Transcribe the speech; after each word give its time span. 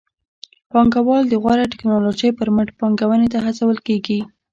پانګوال 0.71 1.23
د 1.29 1.33
غوره 1.43 1.65
ټکنالوژۍ 1.73 2.29
پر 2.37 2.47
مټ 2.55 2.67
پانګونې 2.79 3.27
ته 3.33 3.39
هڅول 3.45 3.77
کېږي. 3.87 4.19